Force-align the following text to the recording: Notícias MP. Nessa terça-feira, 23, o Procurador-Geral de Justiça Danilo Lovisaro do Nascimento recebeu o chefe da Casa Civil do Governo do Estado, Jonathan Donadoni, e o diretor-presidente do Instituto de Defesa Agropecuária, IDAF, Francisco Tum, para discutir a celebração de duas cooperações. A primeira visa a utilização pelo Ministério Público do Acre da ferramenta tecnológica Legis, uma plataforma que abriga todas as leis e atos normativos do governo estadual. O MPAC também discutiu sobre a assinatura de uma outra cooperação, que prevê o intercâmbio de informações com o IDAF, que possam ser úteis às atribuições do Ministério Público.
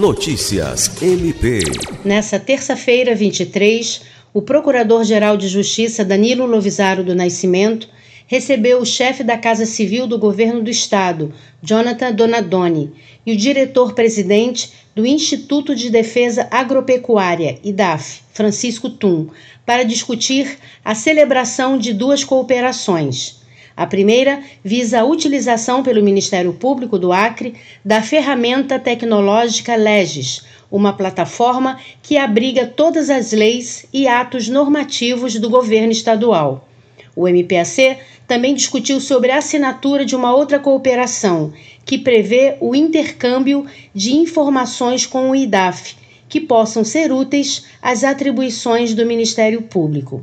Notícias 0.00 0.90
MP. 1.02 1.60
Nessa 2.02 2.38
terça-feira, 2.40 3.14
23, 3.14 4.00
o 4.32 4.40
Procurador-Geral 4.40 5.36
de 5.36 5.46
Justiça 5.46 6.02
Danilo 6.02 6.46
Lovisaro 6.46 7.04
do 7.04 7.14
Nascimento 7.14 7.86
recebeu 8.26 8.80
o 8.80 8.86
chefe 8.86 9.22
da 9.22 9.36
Casa 9.36 9.66
Civil 9.66 10.06
do 10.06 10.18
Governo 10.18 10.62
do 10.62 10.70
Estado, 10.70 11.34
Jonathan 11.62 12.12
Donadoni, 12.12 12.94
e 13.26 13.32
o 13.34 13.36
diretor-presidente 13.36 14.72
do 14.94 15.04
Instituto 15.04 15.74
de 15.74 15.90
Defesa 15.90 16.48
Agropecuária, 16.50 17.58
IDAF, 17.62 18.22
Francisco 18.32 18.88
Tum, 18.88 19.28
para 19.66 19.82
discutir 19.82 20.56
a 20.82 20.94
celebração 20.94 21.76
de 21.76 21.92
duas 21.92 22.24
cooperações. 22.24 23.39
A 23.80 23.86
primeira 23.86 24.42
visa 24.62 25.00
a 25.00 25.04
utilização 25.06 25.82
pelo 25.82 26.02
Ministério 26.02 26.52
Público 26.52 26.98
do 26.98 27.14
Acre 27.14 27.54
da 27.82 28.02
ferramenta 28.02 28.78
tecnológica 28.78 29.74
Legis, 29.74 30.42
uma 30.70 30.92
plataforma 30.92 31.80
que 32.02 32.18
abriga 32.18 32.66
todas 32.66 33.08
as 33.08 33.32
leis 33.32 33.86
e 33.90 34.06
atos 34.06 34.50
normativos 34.50 35.38
do 35.38 35.48
governo 35.48 35.92
estadual. 35.92 36.68
O 37.16 37.26
MPAC 37.26 37.96
também 38.28 38.52
discutiu 38.54 39.00
sobre 39.00 39.30
a 39.30 39.38
assinatura 39.38 40.04
de 40.04 40.14
uma 40.14 40.30
outra 40.30 40.58
cooperação, 40.58 41.50
que 41.82 41.96
prevê 41.96 42.58
o 42.60 42.74
intercâmbio 42.74 43.64
de 43.94 44.12
informações 44.12 45.06
com 45.06 45.30
o 45.30 45.34
IDAF, 45.34 45.96
que 46.28 46.38
possam 46.38 46.84
ser 46.84 47.10
úteis 47.10 47.64
às 47.80 48.04
atribuições 48.04 48.92
do 48.92 49.06
Ministério 49.06 49.62
Público. 49.62 50.22